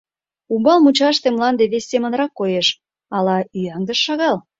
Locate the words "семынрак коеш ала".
1.91-3.37